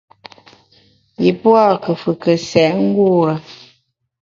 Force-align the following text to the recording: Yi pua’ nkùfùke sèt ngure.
Yi 1.21 1.31
pua’ 1.39 1.61
nkùfùke 1.73 2.33
sèt 2.49 2.73
ngure. 2.85 3.33